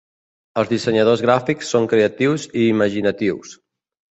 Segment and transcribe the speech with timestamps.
[0.61, 3.57] Els dissenyadors gràfics són creatius i imaginatius.